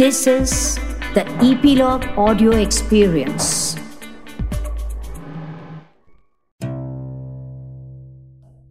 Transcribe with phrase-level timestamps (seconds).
[0.00, 0.52] This is
[1.14, 3.48] the Epilogue Audio Experience.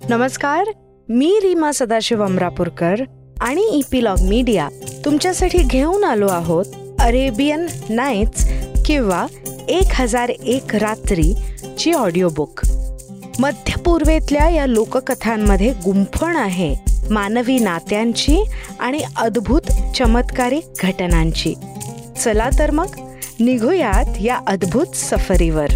[0.10, 0.72] नमस्कार
[1.10, 3.04] मी रीमा सदाशिव अमरापूरकर
[3.42, 4.68] आणि epilogue media
[5.06, 6.66] तुमच्यासाठी घेऊन आलो आहोत
[7.00, 8.46] अरेबियन नाईट्स
[8.88, 9.26] किंवा
[9.70, 11.34] एक हजार एक रात्री
[11.80, 12.66] ची ऑडिओ बुक
[13.40, 16.76] मध्य पूर्वेतल्या या लोककथांमध्ये गुंफण आहे
[17.10, 18.44] मानवी नात्यांची
[18.80, 19.62] आणि अद्भुत
[19.98, 21.54] चमत्कारी घटनांची.
[22.24, 22.96] चला तर मग
[23.40, 25.68] निघूयात या अद्भुत सफरीवर.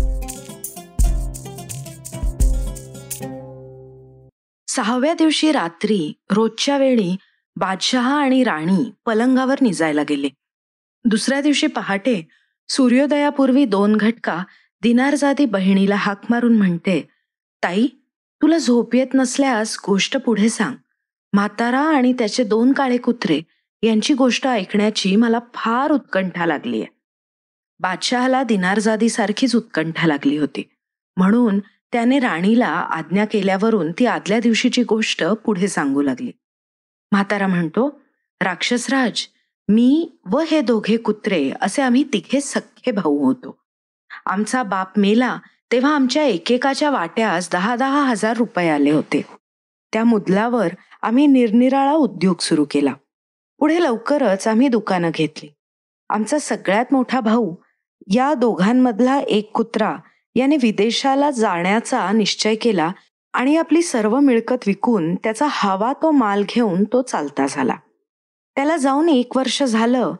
[4.67, 7.15] सहाव्या दिवशी रात्री रोजच्या वेळी
[7.55, 10.29] बादशहा आणि राणी पलंगावर निजायला गेले.
[11.05, 12.27] दुसऱ्या दिवशी पहाटे
[12.69, 14.43] सूर्योदयापूर्वी दोन घटका
[14.81, 17.07] दिनारजादी बहिणीला हाक मारून म्हणते
[17.63, 17.87] ताई
[18.41, 20.75] तुला झोप येत नसल्यास गोष्ट पुढे सांग.
[21.33, 23.41] म्हातारा आणि त्याचे दोन काळे कुत्रे
[23.83, 26.87] यांची गोष्ट ऐकण्याची मला फार उत्कंठा लागली आहे.
[27.79, 30.63] बादशहाला दिनारजादी सारखीच उत्कंठा लागली होती.
[31.17, 31.59] म्हणून
[31.91, 36.31] त्याने राणीला आज्ञा केल्यावरून ती आदल्या दिवशीची गोष्ट पुढे सांगू लागली.
[37.11, 38.01] म्हातारा म्हणतो
[38.41, 39.27] राक्षसराज
[39.69, 43.57] मी व हे दोघे कुत्रे असे आम्ही तिघे सख्खे भाऊ होतो.
[44.25, 45.39] आमचा बाप मेला
[45.71, 49.21] तेव्हा आमच्या एकेकाच्या वाट्यास दहा दहा हजार रुपये आले होते.
[49.93, 50.67] त्या मुदलावर
[51.03, 52.93] आम्ही निरनिराळा उद्योग सुरू केला.
[53.59, 55.49] पुढे लवकरच आम्ही दुकानं घेतली.
[56.09, 57.55] आमचा सगळ्यात मोठा भाऊ
[58.07, 59.97] या दोघांमधला एक कुत्रा
[60.35, 62.91] याने विदेशाला जाण्याचा निश्चय केला
[63.33, 67.75] आणि आपली सर्व मिळकत विकून त्याचा हवा तो माल घेऊन तो चालता झाला.
[68.55, 70.13] त्याला जाऊन एक वर्ष झालं.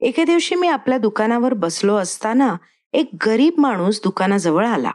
[0.00, 2.56] एके दिवशी मी आपल्या दुकानावर बसलो असताना
[2.92, 4.90] एक गरीब माणूस दुकानाजवळ आला.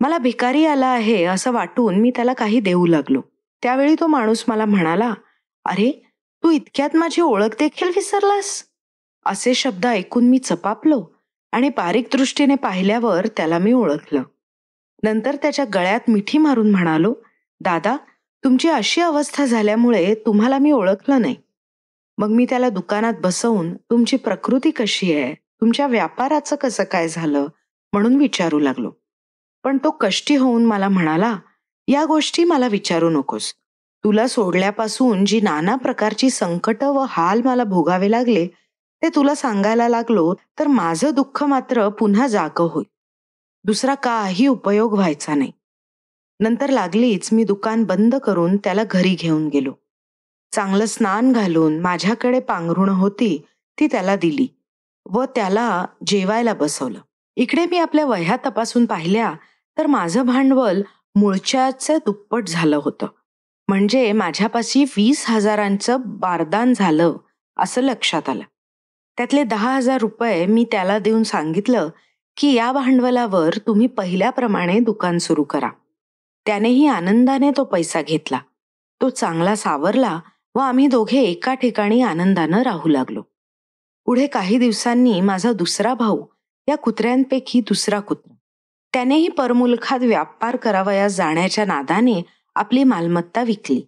[0.00, 3.20] मला भिकारी आला आहे असं वाटून मी त्याला काही देऊ लागलो.
[3.62, 5.14] त्यावेळी तो माणूस मला म्हणाला
[5.64, 5.90] अरे
[6.42, 8.64] तू इतक्यात माझी ओळख देखील विसरलास?
[9.26, 11.06] असे शब्द ऐकून मी चपापलो
[11.52, 14.22] आणि बारीक दृष्टीने पाहिल्यावर त्याला मी ओळखलं.
[15.02, 17.14] नंतर त्याच्या गळ्यात मिठी मारून म्हणालो
[17.60, 17.96] दादा
[18.44, 21.36] तुमची अशी अवस्था झाल्यामुळे तुम्हाला मी ओळखलं नाही.
[22.18, 25.34] मग मी त्याला दुकानात बसवून तुमची प्रकृती कशी आहे?
[25.34, 27.46] तुमच्या व्यापाराचं कसं काय झालं?
[27.92, 28.90] म्हणून विचारू लागलो.
[29.64, 31.36] पण तो कष्टी होऊन मला म्हणाला
[31.88, 33.52] या गोष्टी मला विचारू नकोस.
[34.04, 38.46] तुला सोडल्यापासून जी नाना प्रकारची संकट व हाल मला भोगावे लागले
[39.02, 42.86] ते तुला सांगायला लागलो तर माझं दुःख मात्र पुन्हा जाग होईल.
[43.64, 45.52] दुसरा काही उपयोग व्हायचा नाही.
[46.40, 49.72] नंतर लागलीच मी दुकान बंद करून त्याला घरी घेऊन गेलो.
[50.52, 53.36] चांगलं स्नान घालून माझ्याकडे पांघरुण होती
[53.78, 54.46] ती त्याला दिली
[55.06, 57.00] व त्याला जेवायला बसवलं.
[57.36, 59.32] इकडे मी आपल्या वह्या तपासून पाहिल्या
[59.78, 60.82] तर माझं भांडवल
[61.16, 63.06] मूळच्याचं दुप्पट झालं होतं.
[63.68, 67.16] म्हणजे माझ्यापाशी वीस हजारांचं बारदान झालं
[67.58, 68.42] असं लक्षात आलं.
[69.16, 71.88] त्यातले दहा हजार रुपये मी त्याला देऊन सांगितलं
[72.36, 75.70] की या भांडवलावर तुम्ही पहिल्याप्रमाणे दुकान सुरू करा.
[76.46, 78.38] त्यानेही आनंदाने तो पैसा घेतला.
[79.02, 80.20] तो चांगला सावरला
[80.54, 83.22] व आम्ही दोघे एका ठिकाणी आनंदानं राहू लागलो.
[84.06, 86.26] पुढे काही दिवसांनी माझा दुसरा भाऊ
[86.68, 88.35] या कुत्र्यांपैकी दुसरा कुत्रा.
[88.92, 92.22] त्यानेही परमुलखात व्यापार करावया जाण्याच्या नादाने
[92.54, 93.80] आपली मालमत्ता विकली.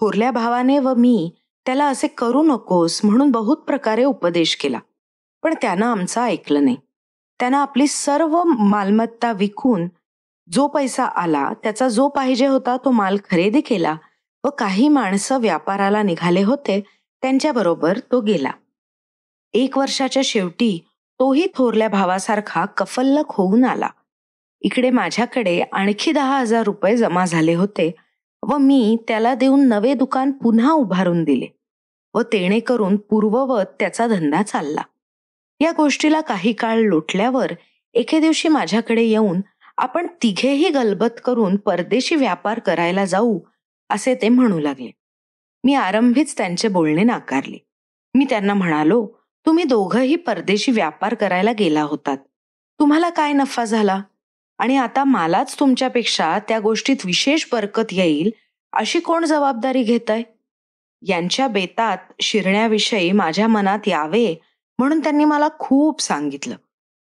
[0.00, 1.30] थोरल्या भावाने व मी
[1.66, 4.78] त्याला असे करू नकोस म्हणून बहुत प्रकारे उपदेश केला.
[5.42, 6.76] पण त्यानं आमचं ऐकलं नाही.
[7.40, 9.88] त्यानं आपली सर्व मालमत्ता विकून
[10.52, 13.96] जो पैसा आला त्याचा जो पाहिजे होता तो माल खरेदी केला
[14.44, 16.80] व काही माणसं व्यापाराला निघाले होते
[17.22, 18.50] त्यांच्याबरोबर तो गेला.
[19.52, 20.78] एक वर्षाच्या शेवटी
[21.20, 23.88] तोही थोरल्या भावासारखा कफल्लक होऊन आला.
[24.60, 27.94] इकडे माझ्याकडे आणखी दहा हजार रुपये जमा झाले होते
[28.42, 31.46] व मी त्याला देऊन नवे दुकान पुन्हा उभारून दिले
[32.14, 34.82] व तेणे करून पूर्ववत त्याचा धंदा चालला.
[35.60, 37.52] या गोष्टीला काही काळ लोटल्यावर
[37.94, 39.40] एके दिवशी माझ्याकडे येऊन
[39.78, 43.40] आपण तिघेही गलबत करून परदेशी व्यापार करायला जाऊ
[43.90, 44.90] असे ते म्हणू लागले.
[45.64, 47.58] मी आरंभीच त्यांचे बोलणे नाकारले.
[48.14, 49.06] मी त्यांना म्हणालो
[49.46, 52.16] तुम्ही दोघंही परदेशी व्यापार करायला गेला होतात.
[52.80, 54.02] तुम्हाला काय नफा झाला?
[54.58, 58.30] आणि आता मलाच तुमच्यापेक्षा त्या गोष्टीत विशेष बरकत येईल
[58.72, 60.22] अशी कोण जबाबदारी घेत आहे
[61.02, 64.34] यांच्या बेतात शिरण्याविषयी माझ्या मनात यावे
[64.78, 66.56] म्हणून त्यांनी मला खूप सांगितलं.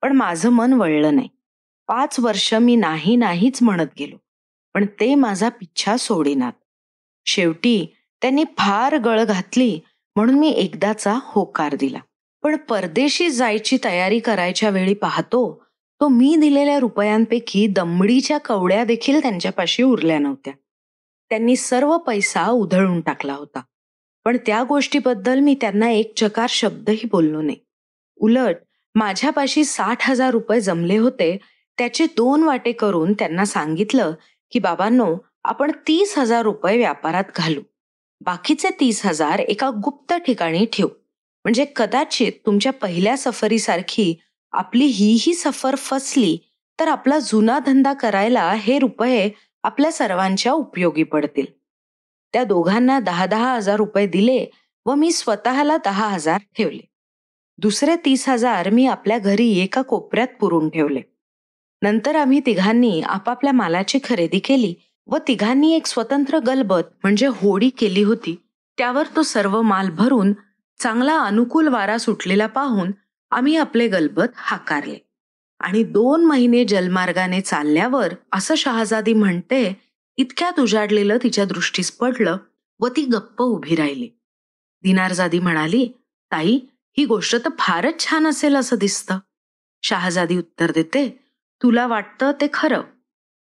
[0.02, 1.28] पण माझं मन वळलं नाही.
[1.88, 4.16] पाच वर्ष मी नाही नाहीच म्हणत गेलो
[4.74, 6.52] पण ते माझा पिच्छा सोडिनात.
[7.26, 9.80] शेवटी त्यांनी फार गळ घातली
[10.16, 11.98] म्हणून मी एकदाचा होकार दिला.
[12.42, 15.59] पण परदेशी जायची तयारी करायच्या वेळी पाहतो
[16.00, 20.52] तो मी दिलेल्या रुपयांपैकी दमडीच्या कवड्या देखील त्यांच्यापाशी उरल्या नव्हत्या.
[21.30, 23.60] त्यांनी सर्व पैसा उधळून टाकला होता.
[24.24, 27.58] पण त्या गोष्टीबद्दल मी त्यांना एक चकार शब्दही बोललो नाही.
[28.16, 28.56] उलट
[28.94, 31.36] माझ्यापाशी साठ हजार रुपये जमले होते
[31.78, 34.14] त्याचे दोन वाटे करून त्यांना सांगितलं
[34.52, 37.60] की बाबांनो आपण तीस हजार रुपये व्यापारात घालू.
[38.20, 40.88] बाकीचे तीस हजार एका गुप्त ठिकाणी ठेवू.
[41.44, 44.14] म्हणजे कदाचित तुमच्या पहिल्या सफरीसारखी
[44.52, 46.38] आपली ही ही सफर फसली
[46.80, 49.30] तर आपला जुना धंदा करायला हे रुपये
[49.62, 51.46] आपल्या सर्वांच्या उपयोगी पडतील.
[52.32, 54.46] त्या दोघांना दहा दहा हजार रुपये दिले
[54.86, 56.88] व मी स्वतःला दहा हजार ठेवले.
[57.58, 61.00] दुसरे तीस हजार मी आपल्या घरी एका कोपऱ्यात पुरून ठेवले.
[61.82, 64.74] नंतर आम्ही तिघांनी आपापल्या मालाची खरेदी केली
[65.06, 68.36] व तिघांनी एक स्वतंत्र गलबत म्हणजे होडी केली होती.
[68.78, 70.32] त्यावर तो सर्व माल भरून
[70.80, 72.90] चांगला अनुकूल वारा सुटलेला पाहून
[73.30, 74.98] आम्ही आपले गलबत हाकारले.
[75.60, 79.82] आणि दोन महिने जलमार्गाने चालल्यावर असं शहाजादी म्हणते
[80.16, 82.36] इतक्यात उजाडलेलं तिच्या दृष्टीस पडलं
[82.80, 84.08] व ती गप्प उभी राहिली.
[84.82, 85.86] दिनारजादी म्हणाली
[86.32, 86.58] ताई
[86.98, 89.18] ही गोष्ट तर फारच छान असेल असं दिसतं.
[89.82, 91.08] शहाजादी उत्तर देते
[91.62, 92.80] तुला वाटतं ते खरं.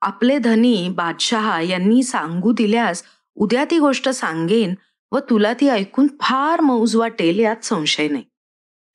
[0.02, 3.04] आपले धनी बादशहा यांनी सांगू दिल्यास
[3.36, 4.74] उद्या ती गोष्ट सांगेन
[5.12, 8.24] व तुला ती ऐकून फार मौज वाटेल यात संशय नाही.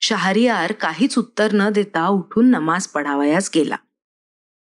[0.01, 3.75] शहरियार काहीच उत्तर न देता उठून नमाज पढावयास गेला.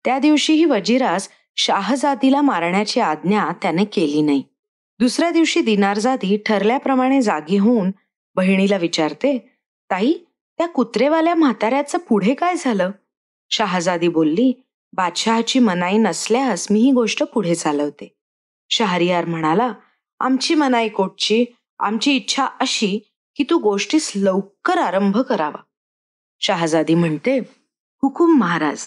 [0.05, 4.43] त्या दिवशीही वजिरास शाहजादीला मारण्याची आज्ञा त्याने केली नाही.
[4.99, 7.91] दुसऱ्या दिवशी दिनारजादी ठरल्याप्रमाणे जागी होऊन
[8.37, 9.39] बहिणीला विचारते
[9.91, 10.13] ताई
[10.59, 12.91] त्या कुत्रेवाल्या म्हाताऱ्याचं पुढे काय झालं?
[13.51, 14.53] शहाजादी बोलली
[14.93, 18.15] बादशहाची मनाई नसल्यास मी ही गोष्ट पुढे चालवते.
[18.71, 19.73] शहरियार म्हणाला
[20.21, 21.45] आमची मनाई कोटची
[21.79, 22.99] आमची इच्छा अशी
[23.37, 25.63] की तू गोष्टीस लवकर आरंभ करावा.
[26.41, 27.39] शहाजादी म्हणते
[28.03, 28.87] हुकुम महाराज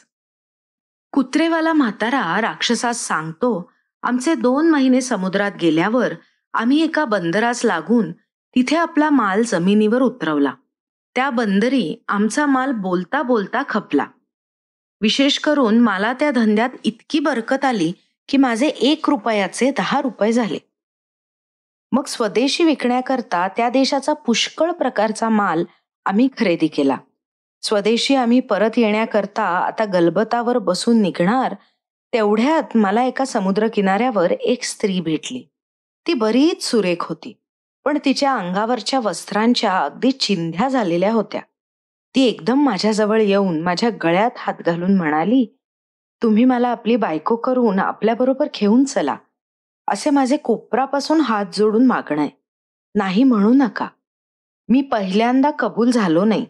[1.12, 3.72] कुत्रेवाला म्हातारा राक्षसास सांगतो
[4.04, 6.14] आमचे दोन महिने समुद्रात गेल्यावर
[6.54, 8.12] आम्ही एका बंदरास लागून
[8.56, 10.54] तिथे आपला माल जमिनीवर उतरवला.
[11.16, 14.08] त्या बंदरी आमचा माल बोलता बोलता खपला.
[15.02, 17.94] विशेष करून मला त्या धंद्यात इतकी बरकत आली
[18.30, 20.67] की माझे एक रुपयाचे दहा रुपये झाले.
[21.92, 25.64] मग स्वदेशी विकण्याकरता त्या देशाचा पुष्कळ प्रकारचा माल
[26.06, 26.98] आम्ही खरेदी केला.
[27.64, 31.56] स्वदेशी आम्ही परत येण्याकरता आता गलबतावर बसून निघणार
[32.14, 35.44] तेवढ्यात मला एका समुद्र किनाऱ्यावर एक स्त्री भेटली.
[36.06, 37.34] ती बरीच सुरेख होती
[37.86, 41.42] पण तिच्या अंगावरच्या वस्त्रांच्या अगदी चिंध्या झालेल्या होत्या.
[42.16, 45.46] ती एकदम माझ्याजवळ येऊन माझ्या गळ्यात हात घालून म्हणाली
[46.22, 49.16] तुम्ही मला आपली बायको करून आपल्याबरोबर घेऊन चला.
[49.88, 52.28] असे माझे कोपरापासून हात जोडून मागणं
[52.96, 53.88] नाही म्हणू नका.
[54.70, 56.46] मी पहिल्यांदा कबूल झालो नाही.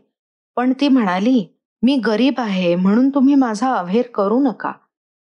[0.56, 1.48] पण ती म्हणाली
[1.84, 4.72] मी गरीब आहे म्हणून तुम्ही माझा अव्हेर करू नका.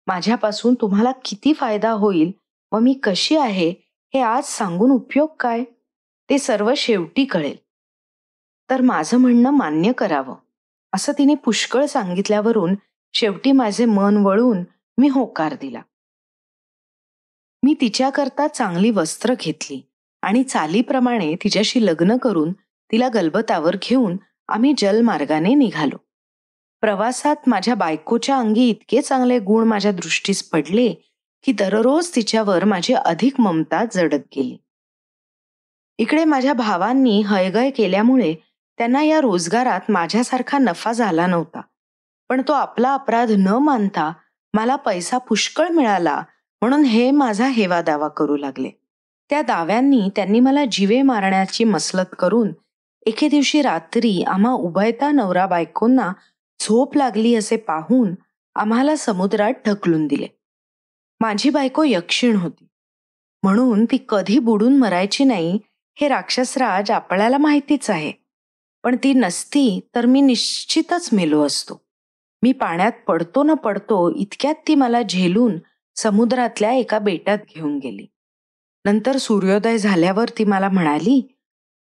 [0.06, 2.32] माझ्यापासून तुम्हाला किती फायदा होईल?
[2.72, 3.70] व मी कशी आहे?
[4.14, 5.64] हे आज सांगून उपयोग काय?
[6.30, 7.56] ते सर्व शेवटी कळेल.
[8.70, 10.34] तर माझं म्हणणं मान्य करावं.
[10.94, 12.74] असं तिने पुष्कळ सांगितल्यावरून
[13.12, 14.64] शेवटी माझे मन वळून
[14.98, 15.82] मी होकार दिला.
[17.62, 19.80] मी तिच्याकरता चांगली वस्त्र घेतली
[20.22, 22.52] आणि चालीप्रमाणे तिच्याशी लग्न करून
[22.92, 24.16] तिला गलबतावर घेऊन
[24.48, 25.96] आम्ही जलमार्गाने निघालो.
[26.80, 30.94] प्रवासात माझ्या बायकोच्या अंगी इतके चांगले गुण माझ्या दृष्टीस पडले
[31.44, 34.56] की दररोज तिच्यावर माझी अधिक ममता जडत गेली.
[35.98, 38.34] इकडे माझ्या भावांनी हयगय केल्यामुळे
[38.78, 41.60] त्यांना या रोजगारात माझ्यासारखा नफा झाला नव्हता.
[42.28, 44.12] पण तो आपला अपराध न मानता
[44.54, 46.22] मला पैसा पुष्कळ मिळाला
[46.62, 48.70] म्हणून हे माझा हेवा दावा करू लागले.
[49.30, 52.52] त्या दाव्यांनी त्यांनी मला जीवे मारण्याची मसलत करून
[53.06, 56.12] एके दिवशी रात्री आम्हा उभयता नवरा बायकोंना
[56.60, 58.14] झोप लागली असे पाहून
[58.54, 60.26] आम्हाला समुद्रात ढकलून दिले.
[61.20, 62.68] माझी बायको यक्षिण होती.
[63.42, 65.58] म्हणून ती कधी बुडून मरायची नाही
[66.00, 68.12] हे राक्षसराज आपल्याला माहितीच आहे.
[68.84, 71.80] पण ती नसती तर मी निश्चितच मेलो असतो.
[72.42, 75.58] मी पाण्यात पडतो न पडतो इतक्यात ती मला झेलून
[75.98, 78.06] समुद्रातल्या एका बेटात घेऊन गेली.
[78.84, 81.36] नंतर सूर्योदय झाल्यावर ती मला म्हणाली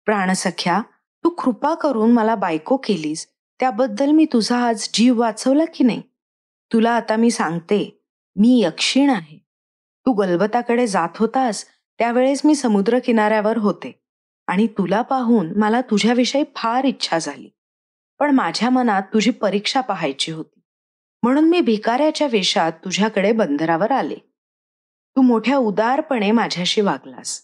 [0.05, 0.83] प्राणसख्या
[1.25, 3.27] तू कृपा करून मला बायको केलीस.
[3.61, 6.03] त्याबद्दल मी तुझा आज जीव वाचवला की नाही?
[6.73, 8.03] तुला आता मी सांगते
[8.37, 9.39] मी यक्षिण आहे.
[10.07, 11.65] तू गलबताकडे जात होतास
[11.99, 14.03] त्यावेळेस मी समुद्र किनाऱ्यावर होते.
[14.47, 17.49] आणि तुला पाहून मला तुझ्याविषयी फार इच्छा झाली.
[18.19, 20.56] पण माझ्या मनात तुझी परीक्षा पाहायची होती.
[21.27, 24.15] म्हणून मी भिकाऱ्याच्या वेशात तुझ्याकडे बंदरावर आले.
[25.17, 27.43] तू मोठ्या उदारपणे माझ्याशी वागलास.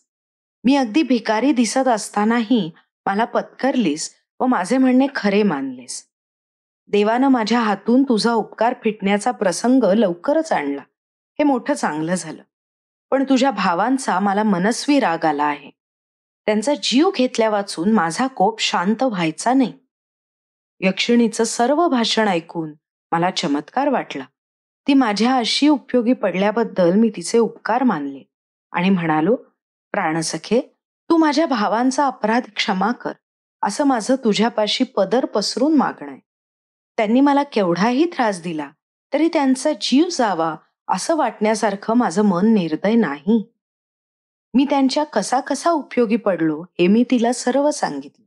[0.64, 2.70] मी अगदी भिकारी दिसत असतानाही
[3.06, 6.06] मला पत्करलीस व माझे म्हणणे खरे मानलेस.
[6.86, 10.82] देवानं माझ्या हातून तुझा उपकार फिटण्याचा प्रसंग लवकरच आणला.
[11.38, 12.42] हे मोठं चांगलं झालं.
[13.10, 15.70] पण तुझ्या भावांचा मला मनस्वी राग आला आहे.
[16.46, 19.72] त्यांचा जीव घेतल्या वाचून माझा कोप शांत व्हायचा नाही.
[20.80, 22.72] यक्षिणीचं सर्व भाषण ऐकून
[23.12, 24.24] मला चमत्कार वाटला.
[24.86, 28.22] ती माझ्या अशी उपयोगी पडल्याबद्दल मी तिचे उपकार मानले
[28.72, 29.36] आणि म्हणालो
[29.92, 30.60] प्राणसखे
[31.10, 33.12] तू माझ्या भावांचा अपराध क्षमा कर.
[33.62, 36.16] असं माझं तुझ्यापाशी पदर पसरून मागणं
[36.96, 38.70] त्यांनी मला केवढाही त्रास दिला
[39.12, 40.56] तरी त्यांचा जीव जावा
[40.88, 43.52] असं वाटण्यासारखं माझं मन निर्दय नाही.
[44.54, 48.26] मी त्यांच्या कसा कसा उपयोगी पडलो हे मी तिला सर्व सांगितले.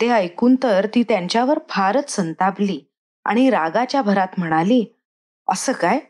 [0.00, 2.80] ते ऐकून तर ती त्यांच्यावर फारच संतापली.
[3.24, 4.84] आणि रागाच्या भरात म्हणाली
[5.48, 6.00] असं काय?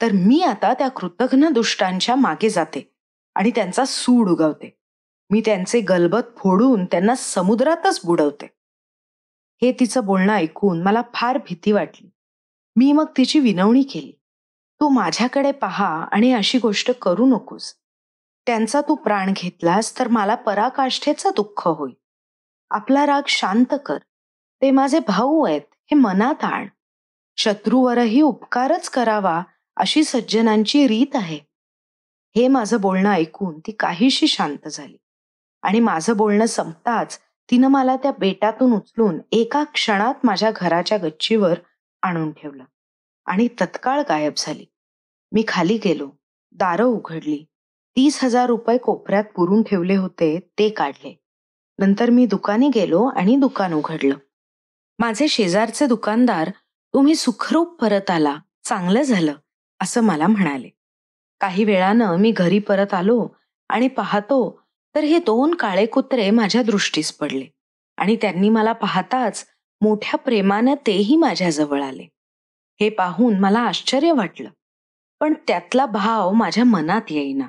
[0.00, 2.94] तर मी आता त्या कृतघ्न दुष्टांच्या मागे जाते
[3.34, 4.78] आणि त्यांचा सूड उगवते.
[5.30, 8.46] मी त्यांचे गलबत फोडून त्यांना समुद्रातच बुडवते.
[9.62, 12.10] हे तिचं बोलणं ऐकून मला फार भीती वाटली.
[12.76, 14.12] मी मग तिची विनवणी केली.
[14.80, 17.74] तू माझ्याकडे पहा आणि अशी गोष्ट करू नकोस.
[18.46, 21.94] त्यांचा तू प्राण घेतलास तर मला पराकाष्ठेचं दुःख होईल.
[22.70, 23.98] आपला राग शांत कर.
[24.62, 25.60] ते माझे भाऊ आहेत.
[25.90, 26.66] हे मनात आण.
[27.36, 29.42] शत्रूवरही उपकारच करावा
[29.76, 31.40] अशी सज्जनांची रीत आहे.
[32.36, 34.96] हे माझं बोलणं ऐकून ती काहीशी शांत झाली.
[35.62, 37.18] आणि माझं बोलणं संपताच
[37.50, 41.58] तिनं मला त्या बेटातून उचलून एका क्षणात माझ्या घराच्या गच्चीवर
[42.02, 42.64] आणून ठेवलं.
[43.26, 44.64] आणि तत्काळ गायब झाली.
[45.32, 46.10] मी खाली गेलो.
[46.52, 47.44] दारं उघडली.
[47.96, 51.20] तीस हजार रुपये कोपऱ्यात पुरून ठेवले होते ते काढले.
[51.78, 54.14] नंतर मी दुकानी गेलो आणि दुकान उघडलं.
[54.98, 56.50] माझे शेजारचे दुकानदार
[56.94, 58.36] तुम्ही सुखरूप परत आला.
[58.64, 59.34] चांगलं झालं
[59.80, 60.68] असं मला म्हणाले.
[61.40, 63.26] काही वेळानं मी घरी परत आलो
[63.70, 64.40] आणि पाहतो
[64.94, 67.46] तर हे दोन काळे कुत्रे माझ्या दृष्टीस पडले
[67.98, 69.44] आणि त्यांनी मला पाहताच
[69.80, 72.06] मोठ्या प्रेमानं तेही माझ्याजवळ आले.
[72.80, 74.48] हे पाहून मला आश्चर्य वाटलं
[75.20, 77.46] पण त्यातला भाव माझ्या मनात येईना.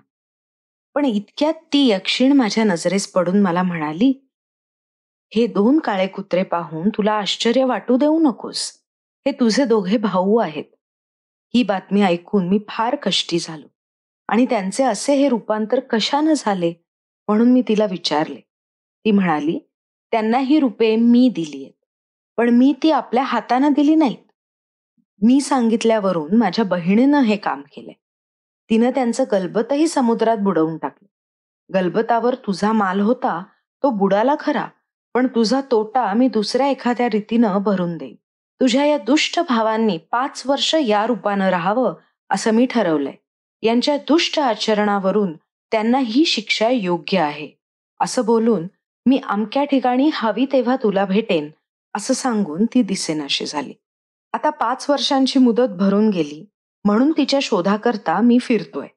[0.96, 4.14] पण इतक्यात ती यक्षिण माझ्या नजरेस पडून मला म्हणाली
[5.36, 8.72] हे दोन काळे कुत्रे पाहून तुला आश्चर्य वाटू देऊ नकोस.
[9.28, 10.64] हे तुझे दोघे भाऊ आहेत.
[11.56, 13.68] ही बातमी ऐकून मी फार कष्टी झालो.
[14.28, 16.74] आणि त्यांचे असे हे रूपांतर कशानं झाले?
[17.28, 18.40] म्हणून मी तिला विचारले.
[19.06, 19.60] ती म्हणाली
[20.12, 21.86] त्यांना ही रुपे मी दिली आहेत.
[22.38, 24.32] पण मी ती आपल्या हातानं दिली नाहीत.
[25.22, 27.94] मी सांगितल्यावरून माझ्या बहिणीनं हे काम केलंय.
[28.70, 31.08] तिनं त्यांचं गलबतही समुद्रात बुडवून टाकलं.
[31.74, 33.44] गलबतावर तुझा माल होता
[33.84, 34.68] तो बुडाला खरा.
[35.14, 38.16] पण तुझा तोटा मी दुसऱ्या एखाद्या रीतीनं भरून देईन.
[38.62, 41.94] तुझ्या या दुष्ट भावांनी पाच वर्ष या रूपानं राहावं
[42.30, 43.14] असं मी ठरवलंय.
[43.62, 45.34] यांच्या दुष्ट आचरणावरून
[45.72, 47.50] त्यांना ही शिक्षा योग्य आहे.
[48.00, 48.68] असं बोलून
[49.06, 51.50] मी अमक्या ठिकाणी हवी तेव्हा तुला भेटेन
[51.96, 53.74] असं सांगून ती दिसेनाशी झाली.
[54.34, 56.46] आता पाच वर्षांची मुदत भरून गेली
[56.84, 58.88] म्हणून तिच्या शोधाकरता मी फिरतोय.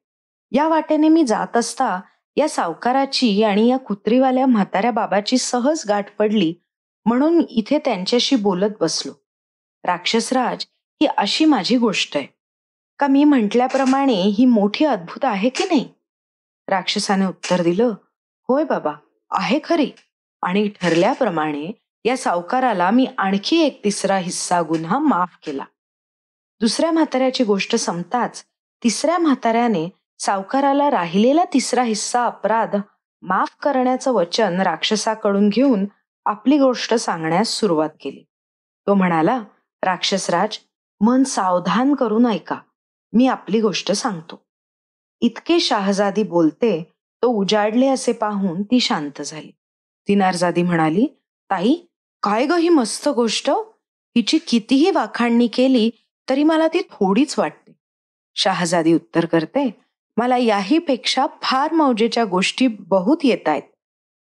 [0.51, 2.01] या वाटेने मी जात असता
[2.35, 6.53] या सावकाराची आणि या कुत्रीवाल्या म्हाताऱ्या बाबाची सहज गाठ पडली
[7.05, 9.11] म्हणून इथे त्यांच्याशी बोलत बसलो.
[9.83, 10.65] राक्षसराज
[11.01, 12.27] ही अशी माझी गोष्ट आहे.
[12.99, 15.89] का मी म्हटल्याप्रमाणे ही मोठी अद्भुत आहे की नाही?
[16.67, 17.93] राक्षसाने उत्तर दिलं
[18.49, 18.93] होय बाबा
[19.31, 19.91] आहे खरी.
[20.41, 21.71] आणि ठरल्याप्रमाणे
[22.05, 25.63] या सावकाराला मी आणखी एक तिसरा हिस्सा गुन्हा माफ केला.
[26.61, 28.43] दुसऱ्या म्हाताऱ्याची गोष्ट संपताच
[28.83, 29.89] तिसऱ्या म्हाताऱ्याने
[30.19, 32.75] सावकाराला राहिलेला तिसरा हिस्सा अपराध
[33.21, 35.85] माफ करण्याचं वचन राक्षसाकडून घेऊन
[36.25, 38.23] आपली गोष्ट सांगण्यास सुरुवात केली.
[38.87, 39.41] तो म्हणाला
[39.83, 40.57] राक्षसराज
[41.01, 42.57] मन सावधान करून ऐका.
[43.13, 44.41] मी आपली गोष्ट सांगतो.
[45.21, 46.81] इतके शाहजादी बोलते
[47.23, 49.51] तो उजाडले असे पाहून ती शांत झाली.
[50.07, 51.07] दिनारजादी म्हणाली
[51.49, 51.75] ताई
[52.23, 53.49] काय ग ही मस्त गोष्ट?
[53.49, 55.89] हिची कितीही वाखाणणी केली
[56.29, 57.71] तरी मला ती थोडीच वाटते.
[58.35, 59.82] शहाजादी उत्तर करते
[60.17, 63.61] मला याही पेक्षा फार मौजेच्या गोष्टी बहुत येत आहेत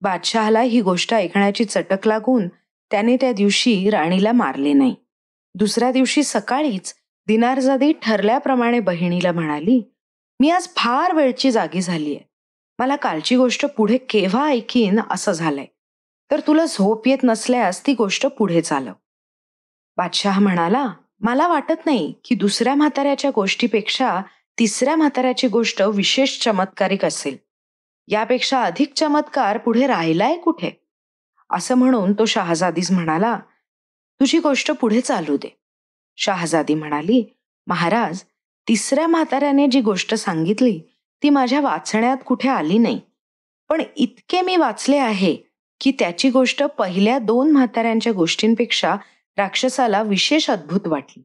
[0.02, 2.48] बादशहाला ही गोष्ट ऐकण्याची चटक लागून
[2.92, 4.96] त्याने त्या दिवशी राणीला मारले नाही.
[5.56, 6.94] दुसऱ्या दिवशी सकाळीच
[7.28, 9.82] दिनारजादी ठरल्याप्रमाणे बहिणीला म्हणाली
[10.40, 12.18] मी आज फार वेळची जागी झालीय.
[12.80, 15.66] मला कालची गोष्ट पुढे केव्हा ऐकीन असं झालंय.
[16.32, 18.94] तर तुला झोप येत नसल्यास ती गोष्ट पुढे चालव.
[19.98, 20.88] बादशाह म्हणाला
[21.20, 24.22] मला वाटत नाही की दुसऱ्या म्हाताऱ्याच्या गोष्टीपेक्षा
[24.60, 27.38] तिसऱ्या म्हाताऱ्याची गोष्ट विशेष चमत्कारिक असेल.
[28.08, 30.72] यापेक्षा अधिक चमत्कार पुढे राहिलाय कुठे?
[31.50, 33.40] असं म्हणून तो शहाजादीस म्हणाला
[34.20, 35.62] तुझी गोष्ट पुढे चालू दे.
[36.18, 38.24] शहाजादी म्हणाली महाराज
[38.68, 40.80] तिसऱ्या म्हाताऱ्याने जी गोष्ट सांगितली
[41.24, 43.02] ती माझ्या वाचण्यात कुठे आली नाही.
[43.70, 45.36] पण इतके मी वाचले आहे
[45.82, 48.96] की त्याची गोष्ट पहिल्या दोन म्हाताऱ्यांच्या गोष्टींपेक्षा
[49.38, 51.24] राक्षसाला विशेष अद्भुत वाटली.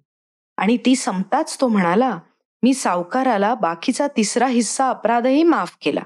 [0.57, 2.19] आणि ती संपताच तो म्हणाला
[2.63, 6.01] मी सावकाराला बाकीचा तिसरा हिस्सा अपराधही माफ केला.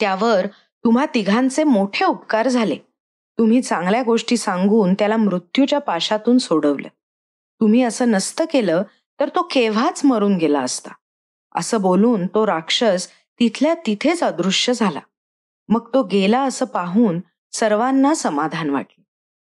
[0.00, 0.46] त्यावर
[0.84, 2.76] तुम्हा तिघांचे मोठे उपकार झाले.
[3.38, 6.88] तुम्ही चांगल्या गोष्टी सांगून त्याला मृत्यूच्या पाशातून सोडवलं.
[7.60, 8.82] तुम्ही असं नसतं केलं
[9.20, 10.90] तर तो केव्हाच मरून गेला असता?
[11.54, 13.08] असं बोलून तो राक्षस
[13.40, 15.00] तिथल्या तिथेच अदृश्य झाला.
[15.68, 17.20] मग तो गेला असं पाहून
[17.52, 19.04] सर्वांना समाधान वाटले.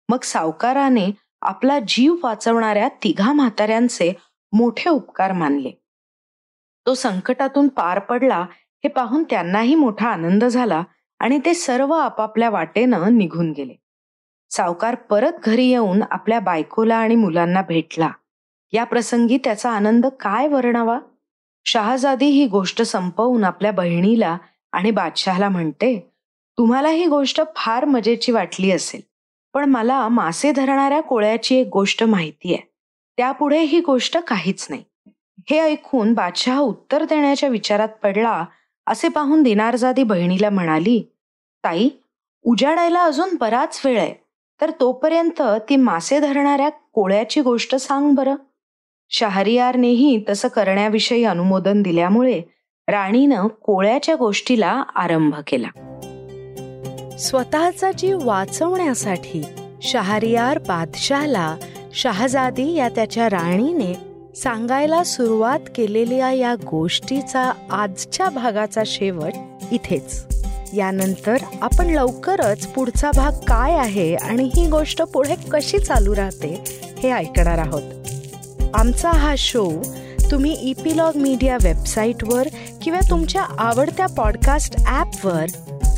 [0.10, 1.12] मग सावकाराने
[1.42, 4.14] आपला जीव वाचवणाऱ्या तिघा म्हाताऱ्यांचे
[4.52, 5.72] मोठे उपकार मानले.
[6.86, 8.40] तो संकटातून पार पडला
[8.84, 10.84] हे पाहून त्यांनाही मोठा आनंद झाला
[11.20, 13.76] आणि ते सर्व आपापल्या वाटेनं निघून गेले.
[14.50, 18.10] सावकार परत घरी येऊन आपल्या बायकोला आणि मुलांना भेटला.
[18.74, 21.00] या प्रसंगी त्याचा आनंद काय वर्णावा?
[21.66, 24.38] शहाजादी ही गोष्ट संपवून आपल्या बहिणीला
[24.72, 26.12] आणि बादशहाला म्हणते
[26.58, 29.02] तुम्हाला ही गोष्ट फार मजेची वाटली असेल
[29.54, 32.69] पण मला मासे धरणाऱ्या कोळ्याची एक गोष्ट माहिती आहे
[33.20, 34.84] त्यापुढे ही गोष्ट काहीच नाही.
[35.50, 38.46] हे ऐकून बादशहा उत्तर देण्याच्या विचारात पडला
[38.88, 41.12] असे पाहून दिनारजादी बहिणीला म्हणाली
[41.64, 41.90] ताई
[42.46, 44.14] उजाडायला अजून बराच वेळ आहे
[44.62, 48.36] तर तोपर्यंत ती मासे धरणाऱ्या कोळ्याची गोष्ट सांग बरं.
[49.10, 52.42] शहरियारनेही तसं करण्याविषयी अनुमोदन दिल्यामुळे
[52.88, 55.68] राणीनं कोळ्याच्या गोष्टीला आरंभ केला.
[57.18, 59.46] स्वतःचा जीव वाचवण्यासाठी
[59.82, 61.58] शहरियार बादशाहला
[62.02, 63.94] शहाजादी या त्याच्या राणीने
[64.36, 69.32] सांगायला सुरुवात केलेल्या या गोष्टीचा आजच्या भागाचा शेवट
[69.72, 70.26] इथेच.
[70.74, 76.64] यानंतर आपण लवकरच पुढचा भाग काय आहे आणि ही गोष्ट पुढे कशी चालू राहते
[77.00, 77.82] हे ऐकणार आहोत.
[78.74, 79.70] आमचा हा शो
[80.32, 82.48] तुम्ही इपिलॉग मीडिया वेबसाईटवर
[82.82, 85.46] किंवा तुमच्या आवडत्या पॉडकास्ट ॲपवर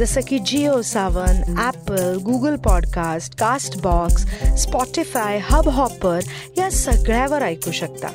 [0.02, 3.36] जसं की Jio Saavn Apple Google podcast
[3.78, 4.26] Castbox
[4.62, 5.40] Spotify
[5.70, 6.20] Hubhopper
[6.58, 8.08] या सगळ्यावर ऐकू शकता.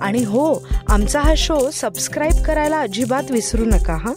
[0.00, 4.14] आणि हो आमचा हा शो सबस्क्राईब करायला अजिबात विसरू नका हां?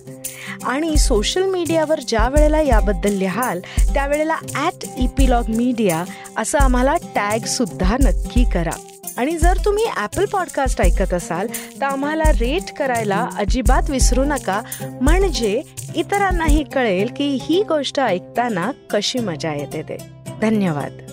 [0.63, 3.59] आणि सोशल मीडियावर ज्या वेळेला याबद्दल लिहाल
[3.93, 6.03] त्यावेळेला ॲट इपिलॉग मीडिया
[6.37, 8.77] असं आम्हाला टॅगसुद्धा नक्की करा.
[9.19, 14.61] आणि जर तुम्ही ॲपल पॉडकास्ट ऐकत असाल तर आम्हाला रेट करायला अजिबात विसरू नका.
[15.01, 15.61] म्हणजे
[15.95, 19.97] इतरांनाही कळेल की ही गोष्ट ऐकताना कशी मजा येते ते.
[20.41, 21.08] धन्यवाद.